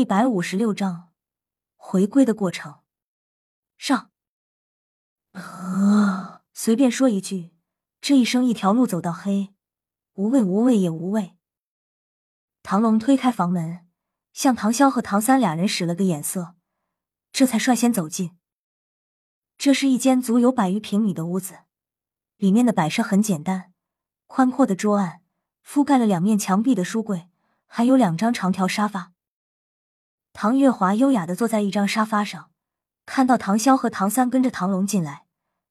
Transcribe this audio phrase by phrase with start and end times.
[0.00, 1.10] 一百五十六章
[1.76, 2.80] 回归的过程。
[3.76, 4.10] 上。
[5.32, 6.40] 啊！
[6.54, 7.52] 随便说一句，
[8.00, 9.52] 这一生一条路走到黑，
[10.14, 11.36] 无畏无畏也无畏。
[12.62, 13.86] 唐龙推开房门，
[14.32, 16.54] 向唐潇和唐三俩人使了个眼色，
[17.30, 18.38] 这才率先走进。
[19.58, 21.64] 这是一间足有百余平米的屋子，
[22.38, 23.74] 里面的摆设很简单，
[24.26, 25.20] 宽阔的桌案
[25.62, 27.28] 覆盖了两面墙壁的书柜，
[27.66, 29.12] 还有两张长条沙发。
[30.32, 32.50] 唐月华优雅的坐在一张沙发上，
[33.04, 35.26] 看到唐潇和唐三跟着唐龙进来，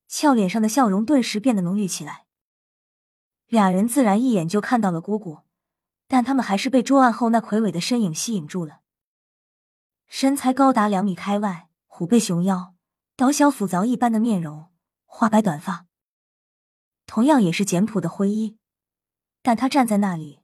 [0.07, 2.25] 俏脸上的笑容顿时变得浓郁起来。
[3.47, 5.39] 俩人自然一眼就看到了姑姑，
[6.07, 8.81] 但他们还是被桌案后那魁伟的身影吸引住了。
[10.07, 12.75] 身材高达两米开外，虎背熊腰，
[13.15, 14.69] 刀削斧凿一般的面容，
[15.05, 15.85] 花白短发，
[17.07, 18.57] 同样也是简朴的灰衣，
[19.41, 20.41] 但他站在那里，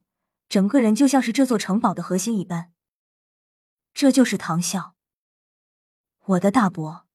[0.48, 2.72] 整个人就像是这座城堡的核心一般。
[3.96, 4.92] 这就是唐啸，
[6.26, 7.06] 我的大伯，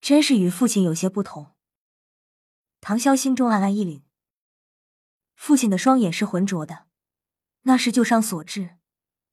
[0.00, 1.54] 真是与父亲有些不同。
[2.80, 4.00] 唐潇心中暗暗一凛，
[5.34, 6.86] 父亲的双眼是浑浊的，
[7.64, 8.78] 那是旧伤所致，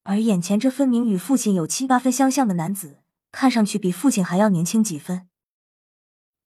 [0.02, 3.02] 而眼前这分明与父亲有七八分相像的男子，
[3.32, 5.30] 看上去比父亲还要年轻几分。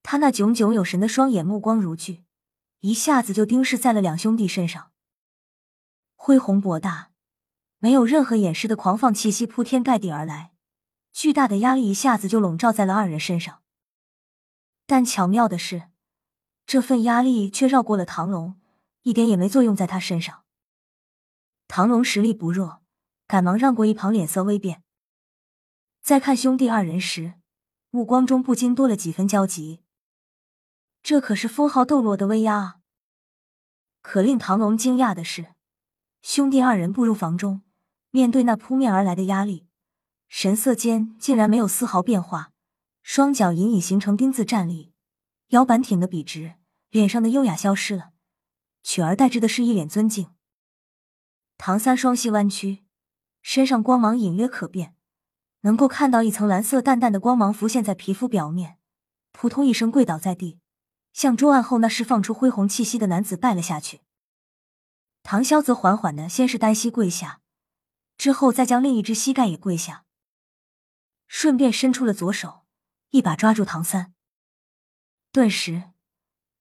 [0.05, 2.25] 他那炯炯有神的双眼，目光如炬，
[2.79, 4.93] 一下子就盯视在了两兄弟身上，
[6.15, 7.10] 恢宏博大。
[7.83, 10.53] 没有任何掩饰的狂放气息铺天盖地而来，
[11.13, 13.63] 巨大的压力一下子就笼罩在了二人身上。
[14.87, 15.89] 但巧妙的是，
[16.67, 18.61] 这份压力却绕过了唐龙，
[19.03, 20.45] 一点也没作用在他身上。
[21.69, 22.83] 唐龙实力不弱，
[23.27, 24.83] 赶忙让过一旁，脸色微变。
[26.03, 27.35] 在看兄弟二人时，
[27.89, 29.81] 目光中不禁多了几分焦急。
[31.03, 32.77] 这可是封号斗罗的威压啊！
[34.03, 35.55] 可令唐龙惊讶的是，
[36.21, 37.63] 兄弟二人步入房中。
[38.11, 39.67] 面对那扑面而来的压力，
[40.29, 42.53] 神色间竟然没有丝毫变化，
[43.03, 44.93] 双脚隐隐形成丁字站立，
[45.49, 46.55] 腰板挺得笔直，
[46.91, 48.11] 脸上的优雅消失了，
[48.83, 50.31] 取而代之的是一脸尊敬。
[51.57, 52.85] 唐三双膝弯曲，
[53.43, 54.97] 身上光芒隐约可辨，
[55.61, 58.79] 能够看到一层蓝色淡淡的光芒浮现在皮肤表面，
[59.31, 60.59] 扑通一声跪倒在地，
[61.13, 64.01] 向桌案后那释放出恢宏气息的男子拜了下去。
[65.23, 67.41] 唐潇则缓缓的先是单膝跪下。
[68.21, 70.05] 之后，再将另一只膝盖也跪下，
[71.27, 72.67] 顺便伸出了左手，
[73.13, 74.13] 一把抓住唐三。
[75.33, 75.93] 顿时，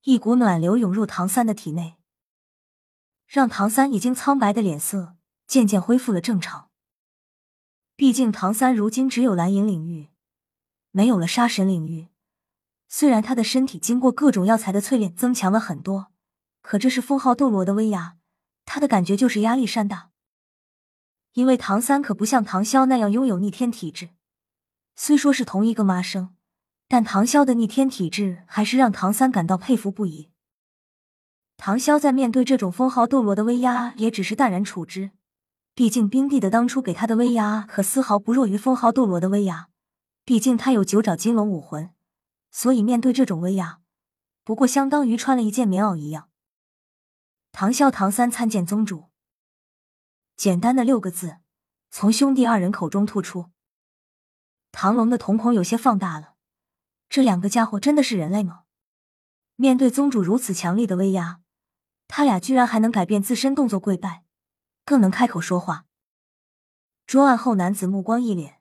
[0.03, 1.97] 一股暖流涌入唐三的体内，
[3.27, 6.69] 让唐三已经苍白的脸色渐渐恢复了正常。
[7.97, 10.11] 毕竟，唐三如今只有蓝银领域，
[10.91, 12.07] 没有了杀神领域。
[12.87, 16.13] 虽然他的身体经过各种药材的淬炼增强了很多，
[16.61, 18.15] 可这是封号斗罗的威压，
[18.63, 20.08] 他的感觉就是压力山大。
[21.33, 24.09] 因为唐三可不像唐潇那样拥有逆天体质，
[24.95, 26.35] 虽说是同一个妈生，
[26.87, 30.29] 但唐潇的逆天体质还是让唐三感到佩服不已。
[31.55, 35.11] 唐潇在面对这种封号斗罗的威压，也只是淡然处之。
[35.75, 39.69] 毕竟冰帝的当初给他的威压，可丝毫不弱于封号斗罗的威压。
[40.25, 41.91] 毕竟他有九爪金龙武魂，
[42.51, 43.79] 所以面对这种威压，
[44.43, 46.29] 不过相当于穿了一件棉袄一样。
[47.51, 49.08] 唐潇、唐三参见宗主。
[50.39, 51.39] 简单的六个字，
[51.91, 53.51] 从兄弟二人口中吐出。
[54.71, 56.35] 唐龙的瞳孔有些放大了，
[57.09, 58.61] 这两个家伙真的是人类吗？
[59.57, 61.41] 面对宗主如此强力的威压，
[62.07, 64.23] 他俩居然还能改变自身动作跪拜，
[64.85, 65.83] 更能开口说话。
[67.05, 68.59] 桌案后男子目光一敛，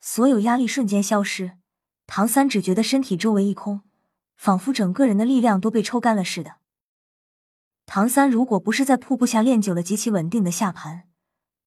[0.00, 1.58] 所有压力瞬间消失。
[2.06, 3.80] 唐三只觉得身体周围一空，
[4.36, 6.58] 仿佛整个人的力量都被抽干了似的。
[7.86, 11.07] 唐三如果不是在瀑布下练久了极其稳定的下盘，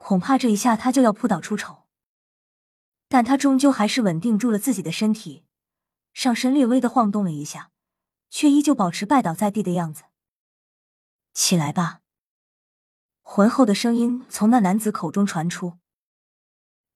[0.04, 1.84] 恐怕这一下他就要扑倒出丑，
[3.08, 5.46] 但他终究还是稳定住了自己的身体，
[6.12, 7.72] 上身略微的晃动了一下，
[8.30, 10.04] 却依旧保持拜倒在地的样子。
[11.34, 12.02] 起来吧！
[13.22, 15.78] 浑厚的声音从那男子口中传出。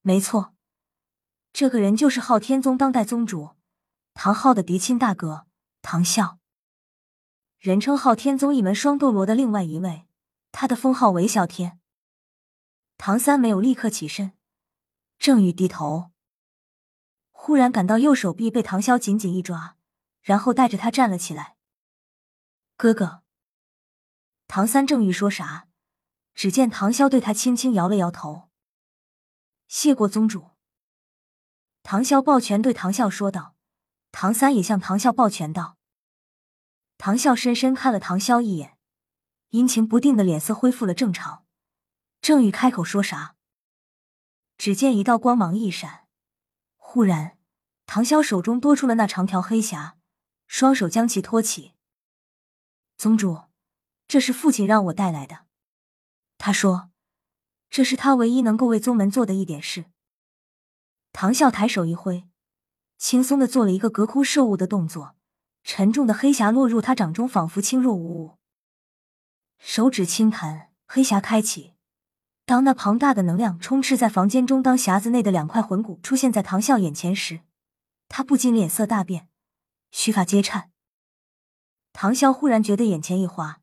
[0.02, 0.54] 没错，
[1.54, 3.52] 这个人就是昊天宗当代宗主
[4.14, 5.46] 唐昊的嫡亲大哥
[5.82, 6.38] 唐啸，
[7.60, 10.08] 人称昊天宗一门双斗罗的另外一位，
[10.52, 11.80] 他的封号为啸天。
[12.98, 14.34] 唐三没有立刻起身，
[15.20, 16.12] 正欲低头，
[17.32, 19.78] 忽然感到右手臂被唐潇紧紧一抓，
[20.22, 21.56] 然后带着他站了起来。
[22.78, 23.22] 哥哥，
[24.48, 25.68] 唐三正欲说啥，
[26.34, 28.50] 只见唐潇对他轻轻摇了摇头。
[29.68, 30.52] 谢过宗主。
[31.84, 33.56] 唐潇抱拳对唐啸说道，
[34.12, 35.78] 唐三也向唐啸抱拳道。
[36.98, 38.78] 唐啸深深看了唐潇一眼，
[39.50, 41.45] 阴晴不定的脸色恢复了正常。
[42.26, 43.36] 正欲开口说啥，
[44.58, 46.08] 只见一道光芒一闪，
[46.76, 47.38] 忽然，
[47.86, 49.92] 唐潇手中多出了那长条黑匣，
[50.48, 51.74] 双手将其托起。
[52.98, 53.44] 宗主，
[54.08, 55.46] 这是父亲让我带来的。
[56.40, 56.90] 他说，
[57.70, 59.86] 这是他唯一能够为宗门做的一点事。
[61.14, 62.28] 唐啸抬手一挥，
[62.98, 65.16] 轻松的做了一个隔空摄物的动作，
[65.64, 68.40] 沉重的黑匣落入他掌中，仿佛轻若无物。
[69.60, 71.75] 手指轻弹，黑匣开启。
[72.46, 77.42] 当那庞大的能量充斥在房间中，当匣子内的两块魂骨出现在唐啸眼前时，
[78.08, 79.28] 他不禁脸色大变，
[79.92, 80.72] 须发皆颤。
[81.92, 83.62] 唐啸忽然觉得眼前一花，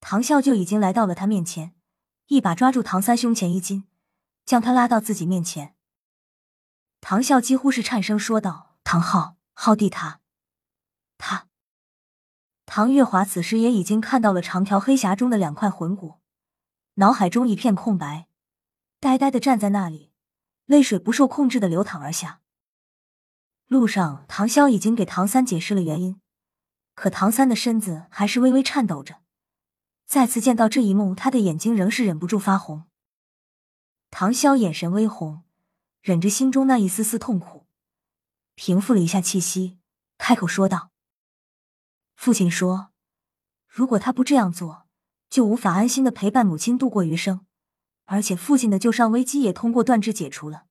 [0.00, 1.74] 唐啸就已经来到了他面前，
[2.26, 3.84] 一把抓住唐三胸前衣襟，
[4.44, 5.76] 将他拉到自己面前。
[7.00, 10.20] 唐啸几乎是颤声说道：“唐昊，昊弟他，
[11.16, 11.46] 他。”
[12.66, 16.16] 唐月华此时也已经看到了长条黑匣中的两块魂骨，
[16.98, 18.26] 脑海中一片空白，
[18.98, 20.10] 呆呆的站在那里，
[20.66, 22.40] 泪水不受控制的流淌而下。
[23.68, 26.20] 路上，唐潇已经给唐三解释了原因。
[26.96, 29.22] 可唐三的身子还是微微颤抖着，
[30.06, 32.88] 再次见到这一幕，他的眼睛仍是忍不住发红。
[34.10, 35.44] 唐潇眼神微红，
[36.00, 37.68] 忍着心中那一丝丝痛苦，
[38.56, 39.78] 平复了一下气息，
[40.16, 40.90] 开口说道
[42.16, 42.90] ：“父亲说，
[43.68, 44.87] 如果他不这样做，
[45.30, 47.46] 就无法安心的陪伴母亲度过余生，
[48.04, 50.66] 而且父亲的旧伤危机也通过断肢解除了。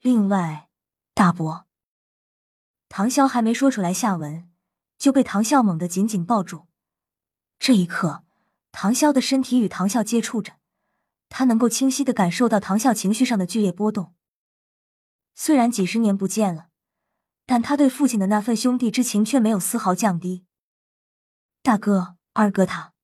[0.00, 0.68] 另外，
[1.14, 1.66] 大伯……”
[2.88, 4.50] 唐潇还没说出来下文。
[4.98, 6.68] 就被唐啸猛地紧紧抱住。
[7.58, 8.24] 这一刻，
[8.72, 10.54] 唐潇的身体与唐啸接触着，
[11.28, 14.14] 他能够清晰的感受到唐啸情绪上的剧烈波动。
[15.34, 16.68] 虽然几十年不见了，
[17.44, 20.46] 但他对父亲的那份兄弟之情却没有丝毫降低。
[21.62, 22.94] 大哥、二哥，他……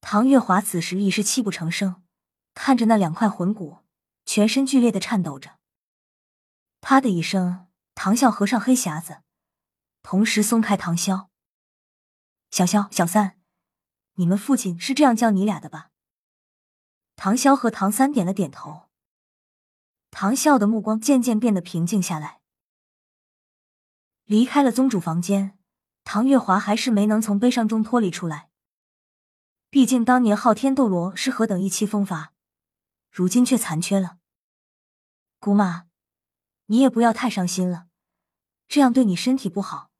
[0.00, 2.02] 唐月华此时已是泣不成声，
[2.54, 3.78] 看着那两块魂骨，
[4.24, 5.58] 全身剧烈的颤抖着。
[6.80, 9.22] 啪的一声，唐啸合上黑匣子。
[10.02, 11.26] 同时松开唐潇，
[12.50, 13.38] 小萧、小三，
[14.14, 15.90] 你们父亲是这样叫你俩的吧？
[17.16, 18.88] 唐潇和唐三点了点头。
[20.10, 22.40] 唐啸的目光渐渐变得平静下来。
[24.24, 25.58] 离开了宗主房间，
[26.04, 28.47] 唐月华还是没能从悲伤中脱离出来。
[29.70, 32.32] 毕竟当年昊天斗罗是何等意气风发，
[33.10, 34.16] 如今却残缺了。
[35.38, 35.86] 姑妈，
[36.66, 37.86] 你也不要太伤心了，
[38.66, 39.90] 这样对你身体不好。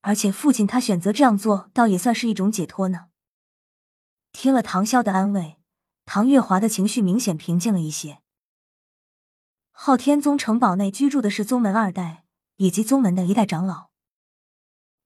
[0.00, 3.08] 而且父亲他选择这样做，倒也算是一种解脱呢。
[4.32, 5.58] 听了唐潇的安慰，
[6.06, 8.22] 唐月华的情绪明显平静了一些。
[9.70, 12.24] 昊天宗城堡内居住的是宗门二代
[12.56, 13.90] 以及宗门的一代长老，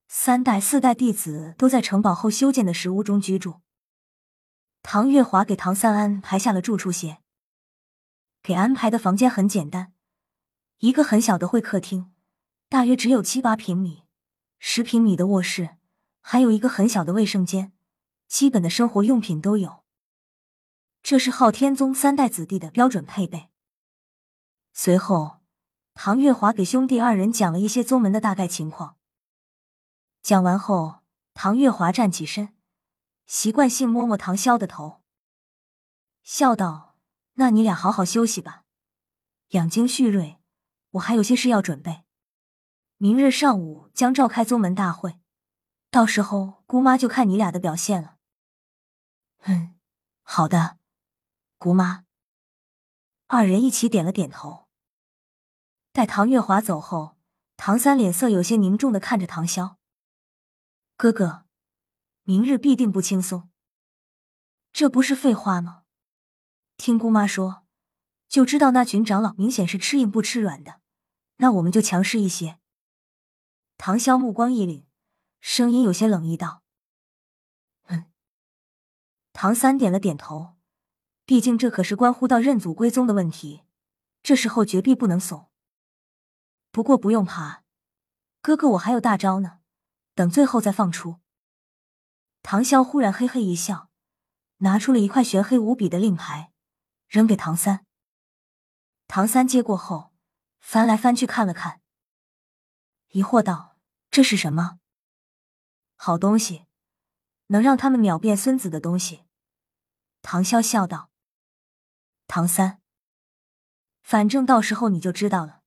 [0.07, 3.59] 三代、四代弟子都在城堡后修建的石屋中居住。
[4.87, 7.17] 唐月华给唐三安排下了住处先，
[8.43, 9.93] 给安排的房间很简单，
[10.77, 12.13] 一个很小的会客厅，
[12.69, 14.03] 大约只有七八平米。
[14.59, 15.77] 十平米的卧室，
[16.21, 17.73] 还有一个很小的卫生间，
[18.27, 19.83] 基本的生活用品都有。
[21.01, 23.49] 这是昊天宗三代子弟的标准配备。
[24.71, 25.39] 随后，
[25.95, 28.97] 唐月华给兄弟二人讲了一些宗门的大概情况。
[30.21, 30.99] 讲完后，
[31.33, 32.53] 唐月华站起身，
[33.25, 35.01] 习惯性摸摸唐潇的头，
[36.23, 36.97] 笑道
[37.33, 38.63] ：“那你俩好好休息吧，
[39.49, 40.39] 养精蓄锐。
[40.91, 42.03] 我还有些事要准备。”
[42.97, 45.19] 明日上午将召开宗门大会，
[45.91, 48.17] 到时候姑妈就看你俩的表现了。
[49.41, 49.75] 嗯，
[50.21, 50.77] 好的，
[51.57, 52.05] 姑妈。
[53.27, 54.67] 二人一起点了点头。
[55.91, 57.17] 待唐月华走后，
[57.57, 59.75] 唐三脸色有些凝重的看着唐潇
[60.95, 61.44] ：“哥哥，
[62.25, 63.49] 明日必定不轻松。
[64.73, 65.83] 这不是废话吗？
[66.75, 67.65] 听姑妈说，
[68.27, 70.81] 就知道那群长老明显是吃硬不吃软的，
[71.37, 72.59] 那我们就强势一些。”
[73.77, 74.85] 唐潇目光一凛，
[75.39, 76.63] 声音有些冷意道
[77.87, 78.05] ：“嗯。”
[79.31, 80.55] 唐三点了点头，
[81.25, 83.63] 毕竟这可是关乎到认祖归宗的问题，
[84.23, 85.51] 这时候绝壁不能怂。
[86.71, 87.63] 不过不用怕，
[88.41, 89.59] 哥哥我还有大招呢，
[90.15, 91.19] 等最后再放出。
[92.47, 93.89] 唐潇忽然嘿嘿一笑，
[94.57, 96.51] 拿出了一块玄黑无比的令牌，
[97.07, 97.87] 扔给唐三。
[99.07, 100.13] 唐三接过后，
[100.59, 101.81] 翻来翻去看了看。
[103.09, 103.79] 疑惑道
[104.11, 104.77] ：“这是什么
[105.95, 106.67] 好东西？
[107.47, 109.25] 能让他们秒变孙子的东西？”
[110.21, 111.09] 唐潇笑道
[112.27, 112.79] ：“唐三，
[114.03, 115.63] 反正到时候你就知道了。”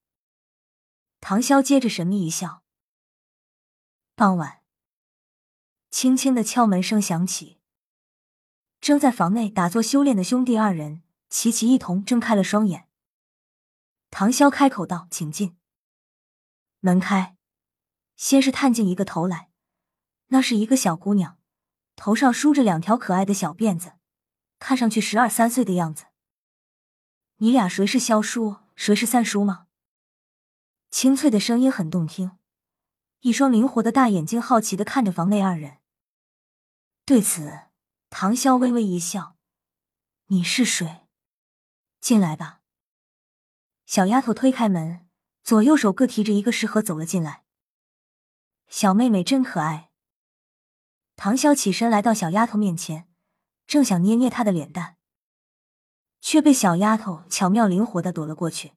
[1.18, 2.62] 唐潇接着神秘一笑。
[4.14, 4.57] 傍晚，
[6.00, 7.58] 轻轻的敲门声响起，
[8.80, 12.86] 正在房内打坐修炼的兄弟二人齐齐一同睁开了双眼。
[14.08, 15.56] 唐潇开口道：“请进。”
[16.78, 17.36] 门开，
[18.14, 19.50] 先是探进一个头来，
[20.28, 21.36] 那是一个小姑娘，
[21.96, 23.94] 头上梳着两条可爱的小辫子，
[24.60, 26.04] 看上去十二三岁的样子。
[27.38, 29.66] 你俩谁是萧叔，谁是三叔吗？
[30.92, 32.38] 清脆的声音很动听，
[33.18, 35.78] 一双灵活的大眼睛好奇的看着房内二人。
[37.08, 37.60] 对此，
[38.10, 39.38] 唐潇微微一笑
[40.28, 41.08] ：“你是谁？
[42.02, 42.60] 进来吧。”
[43.86, 45.08] 小丫头推开门，
[45.42, 47.46] 左右手各提着一个食盒走了进来。
[48.68, 49.90] 小妹妹真可爱。
[51.16, 53.08] 唐潇起身来到小丫头面前，
[53.66, 54.98] 正想捏捏她的脸蛋，
[56.20, 58.74] 却被小丫头巧妙灵活的躲了过去。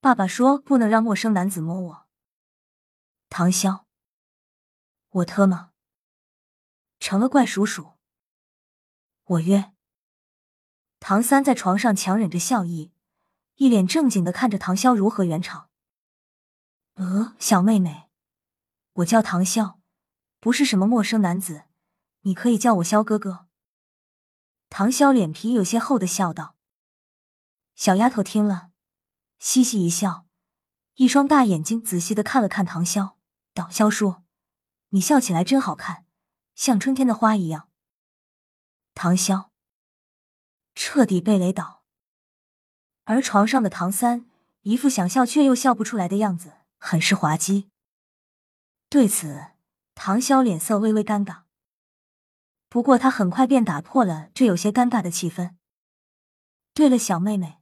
[0.00, 2.06] 爸爸说不能让陌生男子摸我。
[3.28, 3.84] 唐潇，
[5.10, 5.71] 我特么
[7.02, 7.94] 成了怪叔叔？
[9.24, 9.72] 我约。
[11.00, 12.92] 唐三在床上强忍着笑意。
[13.56, 15.68] 一脸正经的看着唐潇如何圆场。
[16.94, 18.08] 呃，小妹妹，
[18.92, 19.78] 我叫唐潇，
[20.38, 21.64] 不是什么陌生男子，
[22.20, 23.48] 你可以叫我萧哥哥。
[24.70, 26.54] 唐潇脸皮有些厚的笑道。
[27.74, 28.70] 小丫头听了，
[29.40, 30.28] 嘻嘻一笑，
[30.94, 33.16] 一双大眼睛仔细的看了看唐潇，
[33.52, 34.22] 道：“萧叔，
[34.90, 36.06] 你笑起来真好看，
[36.54, 37.68] 像春天的花一样。”
[38.94, 39.50] 唐潇
[40.74, 41.82] 彻底被雷倒。
[43.04, 44.26] 而床上的唐三
[44.62, 47.68] 一副想笑却又笑不出来的样子，很是滑稽。
[48.88, 49.52] 对此，
[49.94, 51.42] 唐潇脸色微微尴尬。
[52.68, 55.56] 不过他很快便打破了这有些尴尬的气氛。
[56.74, 57.58] 对了，小妹妹，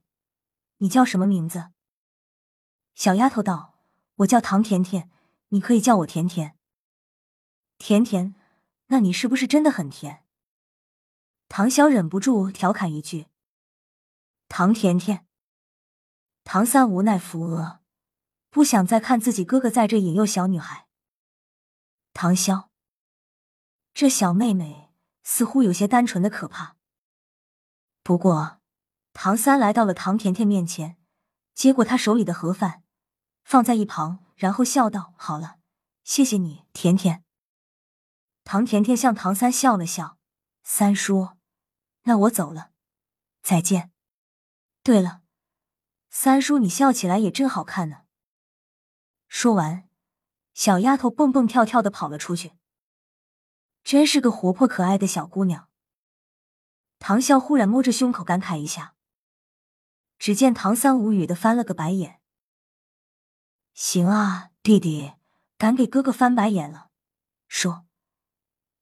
[0.77, 1.71] 你叫什么名字？
[2.93, 3.79] 小丫头道
[4.17, 5.09] ：“我叫唐甜甜，
[5.49, 6.57] 你可以叫我甜甜。”
[7.77, 8.35] 甜甜，
[8.91, 10.25] 那你是不是真的很甜？
[11.47, 13.27] 唐潇忍不住调侃一句
[14.49, 15.25] ：“唐甜甜。”
[16.43, 17.79] 唐三无奈扶额，
[18.49, 20.87] 不想再看自己哥哥在这引诱小女孩。
[22.11, 22.67] 唐潇，
[23.93, 24.91] 这小妹妹
[25.23, 26.75] 似乎有些单纯的可怕。
[28.03, 28.59] 不过，
[29.13, 30.97] 唐三来到了唐甜甜面前，
[31.53, 32.83] 接过她手里的盒饭，
[33.45, 35.59] 放在一旁，然后笑道：“好了，
[36.03, 37.23] 谢谢你，甜甜。”
[38.43, 40.17] 唐甜甜向唐三笑了笑
[40.63, 41.37] ：“三叔，
[42.03, 42.71] 那我走了，
[43.41, 43.91] 再见。
[44.83, 45.21] 对了。”
[46.09, 48.01] 三叔，你笑起来也真好看呢。
[49.27, 49.87] 说完，
[50.53, 52.53] 小丫头蹦蹦跳跳的跑了出去。
[53.83, 55.69] 真是个活泼可爱的小姑娘。
[56.99, 58.95] 唐笑忽然摸着胸口感慨一下。
[60.19, 62.21] 只见唐三无语的翻了个白眼。
[63.73, 65.13] 行啊，弟弟，
[65.57, 66.91] 敢给哥哥翻白眼了，
[67.47, 67.87] 说，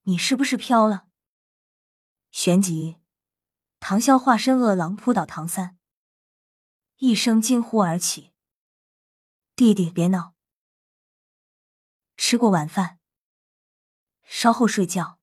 [0.09, 1.07] 你是不是飘了？
[2.31, 2.97] 旋即，
[3.79, 5.77] 唐笑化身恶狼扑倒唐三。
[6.95, 8.33] 一声惊呼而起，
[9.55, 10.33] 弟弟别闹，
[12.17, 12.97] 吃过晚饭，
[14.23, 15.19] 稍后睡觉，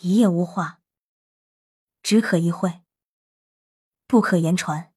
[0.00, 0.80] 一夜无话，
[2.02, 2.82] 只可意会，
[4.06, 4.94] 不可言传。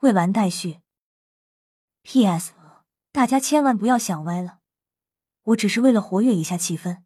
[0.00, 0.82] 未完待续。
[2.02, 2.52] P.S.
[3.12, 4.60] 大家千万不要想歪了，
[5.42, 7.02] 我只是为了活跃一下气氛。